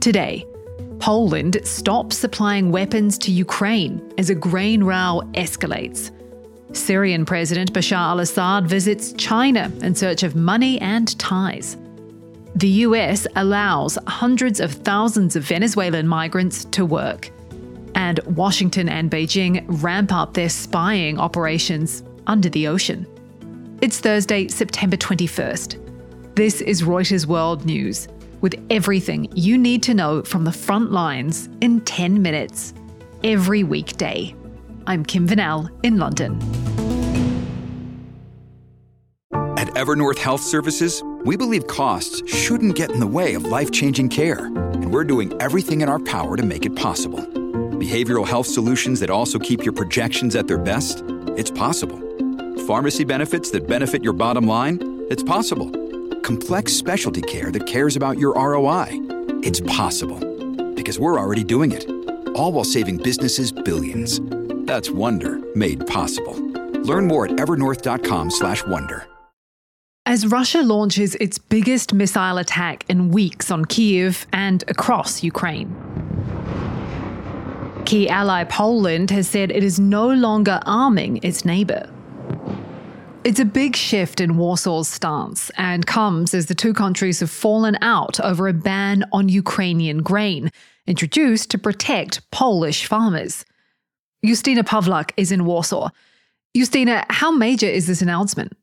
[0.00, 0.46] Today,
[0.98, 6.10] Poland stops supplying weapons to Ukraine as a grain row escalates.
[6.74, 11.76] Syrian President Bashar al Assad visits China in search of money and ties.
[12.54, 17.30] The US allows hundreds of thousands of Venezuelan migrants to work.
[17.94, 23.06] And Washington and Beijing ramp up their spying operations under the ocean.
[23.82, 26.34] It's Thursday, September 21st.
[26.36, 28.08] This is Reuters World News,
[28.40, 32.74] with everything you need to know from the front lines in 10 minutes,
[33.22, 34.34] every weekday.
[34.86, 36.40] I'm Kim Vanell in London.
[39.58, 44.08] At Evernorth Health Services, we believe costs shouldn't get in the way of life changing
[44.08, 47.20] care, and we're doing everything in our power to make it possible.
[47.20, 51.04] Behavioral health solutions that also keep your projections at their best?
[51.36, 51.98] It's possible.
[52.66, 54.78] Pharmacy benefits that benefit your bottom line?
[55.10, 55.79] It's possible.
[56.30, 58.86] Complex specialty care that cares about your ROI?
[59.42, 60.20] It's possible.
[60.74, 61.90] Because we're already doing it.
[62.36, 64.20] All while saving businesses billions.
[64.64, 66.36] That's Wonder made possible.
[66.84, 69.08] Learn more at evernorth.com/wonder.
[70.06, 75.74] As Russia launches its biggest missile attack in weeks on Kiev and across Ukraine.
[77.86, 81.90] Key ally Poland has said it is no longer arming its neighbour.
[83.22, 87.76] It's a big shift in Warsaw's stance and comes as the two countries have fallen
[87.82, 90.50] out over a ban on Ukrainian grain,
[90.86, 93.44] introduced to protect Polish farmers.
[94.22, 95.90] Justina Pawlak is in Warsaw.
[96.54, 98.56] Justina, how major is this announcement?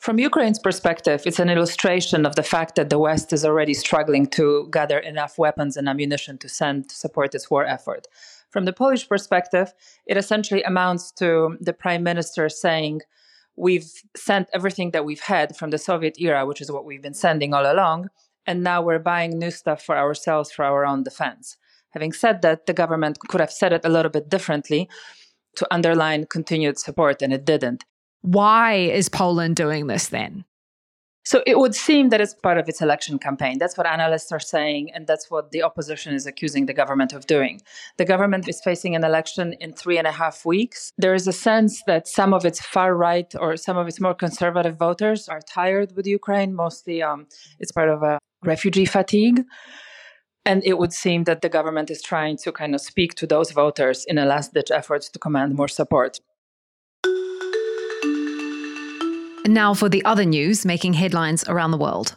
[0.00, 4.26] From Ukraine's perspective, it's an illustration of the fact that the West is already struggling
[4.26, 8.06] to gather enough weapons and ammunition to send to support its war effort.
[8.50, 9.72] From the Polish perspective,
[10.06, 13.00] it essentially amounts to the prime minister saying,
[13.58, 17.12] We've sent everything that we've had from the Soviet era, which is what we've been
[17.14, 18.08] sending all along,
[18.46, 21.56] and now we're buying new stuff for ourselves for our own defense.
[21.90, 24.88] Having said that, the government could have said it a little bit differently
[25.56, 27.84] to underline continued support, and it didn't.
[28.22, 30.44] Why is Poland doing this then?
[31.30, 33.58] So it would seem that it's part of its election campaign.
[33.58, 37.26] That's what analysts are saying, and that's what the opposition is accusing the government of
[37.26, 37.60] doing.
[37.98, 40.90] The government is facing an election in three and a half weeks.
[40.96, 44.14] There is a sense that some of its far right or some of its more
[44.14, 46.54] conservative voters are tired with Ukraine.
[46.54, 47.26] Mostly, um,
[47.58, 49.44] it's part of a refugee fatigue.
[50.46, 53.50] And it would seem that the government is trying to kind of speak to those
[53.50, 56.20] voters in a last ditch effort to command more support.
[59.48, 62.16] Now for the other news making headlines around the world.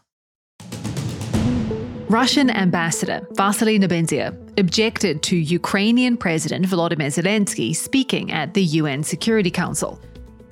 [2.09, 9.49] Russian ambassador Vasily Nebenzia objected to Ukrainian President Volodymyr Zelensky speaking at the UN Security
[9.49, 9.97] Council.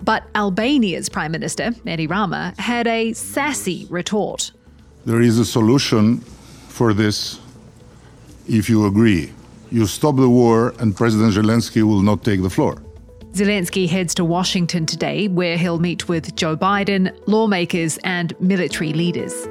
[0.03, 4.53] But Albania's Prime Minister, Edi Rama, had a sassy retort.
[5.05, 6.19] There is a solution
[6.69, 7.41] for this
[8.47, 9.33] if you agree.
[9.69, 12.81] You stop the war, and President Zelensky will not take the floor.
[13.31, 19.47] Zelensky heads to Washington today, where he'll meet with Joe Biden, lawmakers, and military leaders.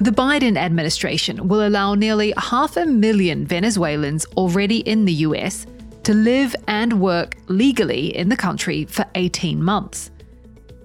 [0.00, 5.66] The Biden administration will allow nearly half a million Venezuelans already in the US
[6.02, 10.10] to live and work legally in the country for 18 months.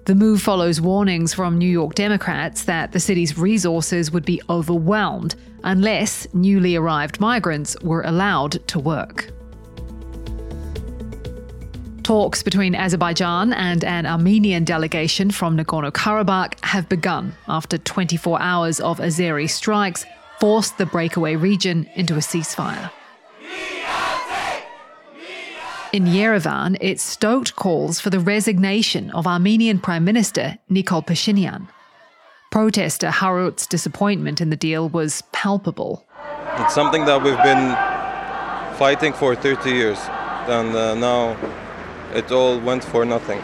[0.06, 5.34] The move follows warnings from New York Democrats that the city's resources would be overwhelmed
[5.64, 9.30] unless newly arrived migrants were allowed to work.
[12.10, 18.80] Talks between Azerbaijan and an Armenian delegation from Nagorno Karabakh have begun after 24 hours
[18.80, 20.04] of Azeri strikes
[20.40, 22.90] forced the breakaway region into a ceasefire.
[25.92, 31.68] In Yerevan, it stoked calls for the resignation of Armenian Prime Minister Nikol Pashinyan.
[32.50, 36.04] Protester Harut's disappointment in the deal was palpable.
[36.56, 39.98] It's something that we've been fighting for 30 years,
[40.48, 41.36] and uh, now
[42.14, 43.40] it all went for nothing.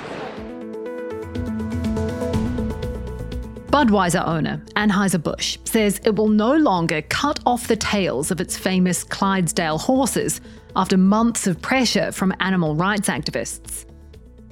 [3.77, 9.05] Budweiser owner Anheuser-Busch says it will no longer cut off the tails of its famous
[9.05, 10.41] Clydesdale horses
[10.75, 13.85] after months of pressure from animal rights activists.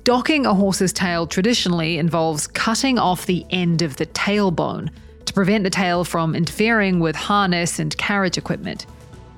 [0.02, 4.90] Docking a horse's tail traditionally involves cutting off the end of the tailbone
[5.24, 8.84] to prevent the tail from interfering with harness and carriage equipment.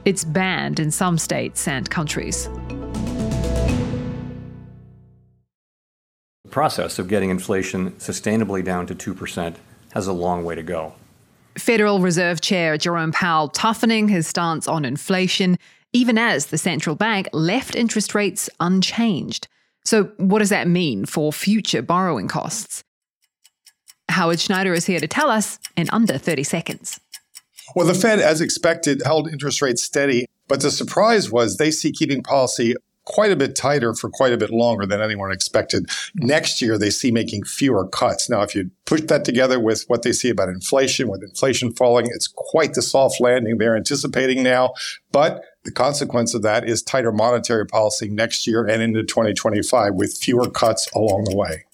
[0.05, 2.49] It's banned in some states and countries.
[6.57, 9.57] Process of getting inflation sustainably down to 2%
[9.93, 10.95] has a long way to go.
[11.59, 15.59] Federal Reserve Chair Jerome Powell toughening his stance on inflation,
[15.93, 19.49] even as the central bank left interest rates unchanged.
[19.85, 22.83] So, what does that mean for future borrowing costs?
[24.09, 26.99] Howard Schneider is here to tell us in under 30 seconds.
[27.75, 30.25] Well, the Fed, as expected, held interest rates steady.
[30.49, 32.77] But the surprise was they see keeping policy
[33.07, 35.89] quite a bit tighter for quite a bit longer than anyone expected.
[36.17, 38.29] Next year, they see making fewer cuts.
[38.29, 42.07] Now, if you put that together with what they see about inflation, with inflation falling,
[42.07, 44.75] it's quite the soft landing they're anticipating now.
[45.13, 50.17] But the consequence of that is tighter monetary policy next year and into 2025 with
[50.17, 51.65] fewer cuts along the way.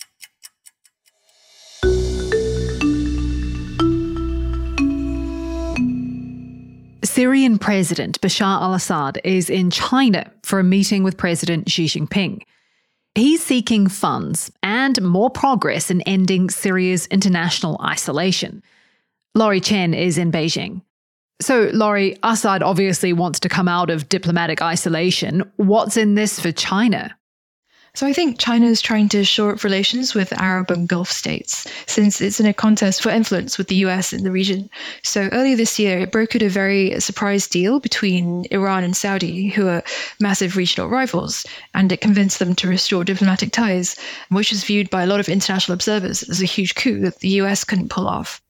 [7.04, 12.42] Syrian President Bashar al Assad is in China for a meeting with President Xi Jinping.
[13.14, 18.62] He's seeking funds and more progress in ending Syria's international isolation.
[19.34, 20.82] Laurie Chen is in Beijing.
[21.40, 25.42] So, Laurie, Assad obviously wants to come out of diplomatic isolation.
[25.56, 27.16] What's in this for China?
[27.94, 31.66] So I think China is trying to shore up relations with Arab and Gulf states,
[31.86, 34.70] since it's in a contest for influence with the US in the region.
[35.02, 39.68] So earlier this year, it brokered a very surprise deal between Iran and Saudi, who
[39.68, 39.82] are
[40.20, 41.44] massive regional rivals,
[41.74, 43.94] and it convinced them to restore diplomatic ties,
[44.30, 47.40] which is viewed by a lot of international observers as a huge coup that the
[47.42, 48.40] US couldn't pull off.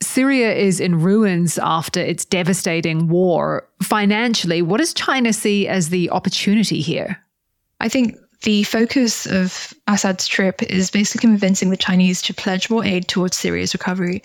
[0.00, 3.68] Syria is in ruins after its devastating war.
[3.82, 7.22] Financially, what does China see as the opportunity here?
[7.80, 12.84] I think the focus of Assad's trip is basically convincing the Chinese to pledge more
[12.84, 14.22] aid towards Syria's recovery.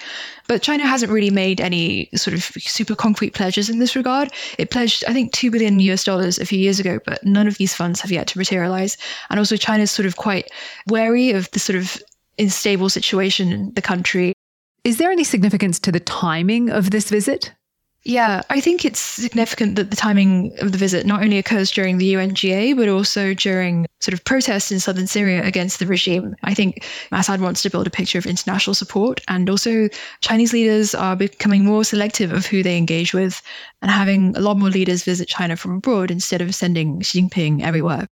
[0.48, 4.32] But China hasn't really made any sort of super concrete pledges in this regard.
[4.60, 7.58] It pledged, I think, 2 billion US dollars a few years ago, but none of
[7.58, 8.98] these funds have yet to materialize.
[9.32, 10.50] And also, China's sort of quite
[10.88, 11.98] wary of the sort of
[12.38, 14.34] unstable situation in the country.
[14.84, 17.52] Is there any significance to the timing of this visit?
[18.06, 21.98] Yeah, I think it's significant that the timing of the visit not only occurs during
[21.98, 26.36] the UNGA, but also during sort of protests in southern Syria against the regime.
[26.44, 29.88] I think Assad wants to build a picture of international support, and also
[30.20, 33.42] Chinese leaders are becoming more selective of who they engage with
[33.82, 37.64] and having a lot more leaders visit China from abroad instead of sending Xi Jinping
[37.64, 38.08] everywhere.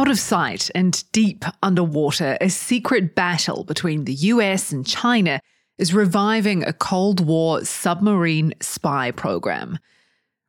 [0.00, 5.42] Out of sight and deep underwater, a secret battle between the US and China
[5.76, 9.78] is reviving a Cold War submarine spy program.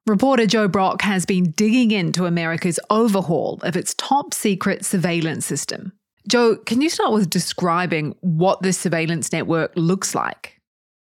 [0.07, 5.91] Reporter Joe Brock has been digging into America's overhaul of its top secret surveillance system.
[6.29, 10.61] Joe, can you start with describing what this surveillance network looks like?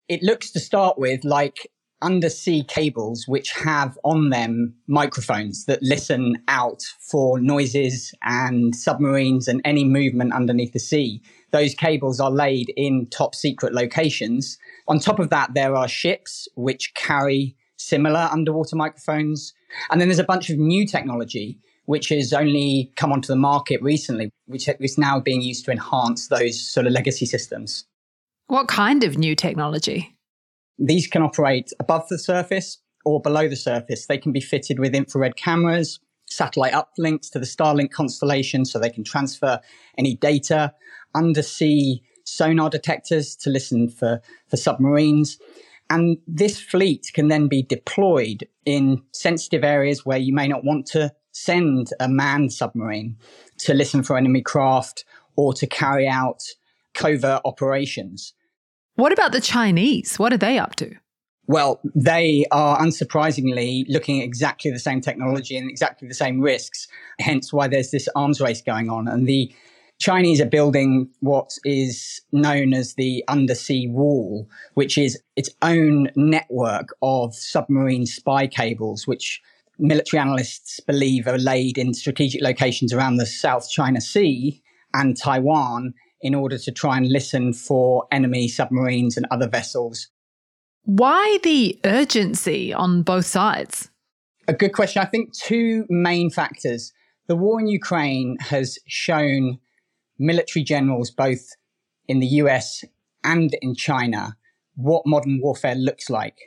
[0.09, 1.71] It looks to start with like
[2.03, 9.61] undersea cables which have on them microphones that listen out for noises and submarines and
[9.65, 11.23] any movement underneath the sea.
[11.51, 14.59] Those cables are laid in top secret locations.
[14.87, 19.55] On top of that, there are ships which carry similar underwater microphones.
[19.91, 23.81] And then there's a bunch of new technology which has only come onto the market
[23.83, 27.87] recently, which is now being used to enhance those sort of legacy systems.
[28.49, 30.15] What kind of new technology?
[30.79, 34.07] These can operate above the surface or below the surface.
[34.07, 38.91] They can be fitted with infrared cameras, satellite uplinks to the Starlink constellation so they
[38.91, 39.61] can transfer
[39.97, 40.75] any data,
[41.15, 45.39] undersea sonar detectors to listen for, for submarines.
[45.91, 50.87] And this fleet can then be deployed in sensitive areas where you may not want
[50.89, 53.17] to send a manned submarine
[53.59, 55.05] to listen for enemy craft
[55.37, 56.43] or to carry out
[56.95, 58.35] covert operations.
[58.99, 60.19] What about the Chinese?
[60.19, 60.93] What are they up to?
[61.47, 66.89] Well, they are unsurprisingly looking at exactly the same technology and exactly the same risks,
[67.21, 69.07] hence why there's this arms race going on.
[69.07, 69.55] And the
[70.01, 76.89] Chinese are building what is known as the undersea wall, which is its own network
[77.01, 79.41] of submarine spy cables, which
[79.79, 84.61] military analysts believe are laid in strategic locations around the South China Sea
[84.93, 90.09] and Taiwan in order to try and listen for enemy submarines and other vessels.
[90.85, 93.91] Why the urgency on both sides?
[94.49, 95.03] A good question.
[95.03, 96.93] I think two main factors.
[97.27, 99.59] The war in Ukraine has shown
[100.19, 101.41] military generals, both
[102.09, 102.85] in the US
[103.23, 104.37] and in China,
[104.75, 106.39] what modern warfare looks like.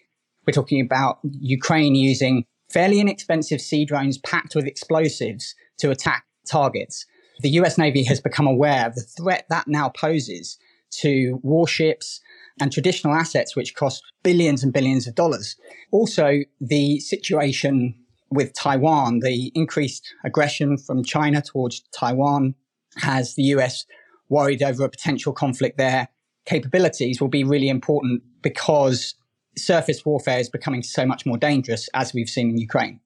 [0.48, 7.06] We're talking about Ukraine using fairly inexpensive sea drones packed with explosives to attack targets
[7.40, 10.58] the US Navy has become aware of the threat that now poses
[11.00, 12.22] to warships
[12.60, 15.56] and traditional assets, which cost billions and billions of dollars.
[15.92, 17.96] Also, the situation
[18.30, 22.56] with Taiwan, the increased aggression from China towards Taiwan
[22.98, 23.86] has the US
[24.30, 26.08] worried over a potential conflict there.
[26.46, 29.16] Capabilities will be really important because
[29.58, 33.00] surface warfare is becoming so much more dangerous, as we've seen in Ukraine.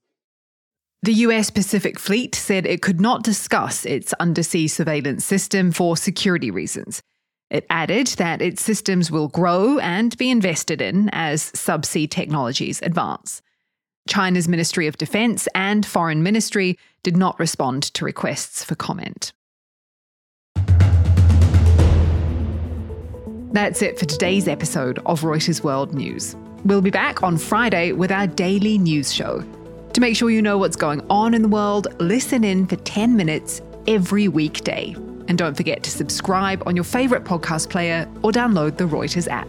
[1.06, 6.50] The US Pacific Fleet said it could not discuss its undersea surveillance system for security
[6.50, 7.00] reasons.
[7.52, 13.44] It added that its systems will grow and be invested in as subsea technologies advance.
[14.10, 19.32] China's Ministry of Defense and Foreign Ministry did not respond to requests for comment.
[23.54, 26.36] That's it for today's episode of Reuters World News.
[26.66, 29.46] We'll be back on Friday with our daily news show.
[29.96, 33.16] To make sure you know what's going on in the world, listen in for 10
[33.16, 34.94] minutes every weekday.
[35.30, 39.48] And don't forget to subscribe on your favourite podcast player or download the Reuters app.